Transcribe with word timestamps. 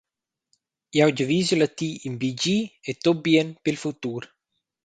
Jeu 0.97 1.09
giavischel 1.17 1.65
a 1.67 1.69
ti 1.77 1.89
in 2.07 2.13
bi 2.21 2.29
di 2.41 2.57
e 2.89 2.91
tut 3.01 3.17
bien 3.25 3.49
pil 3.63 3.77
futur. 3.83 4.21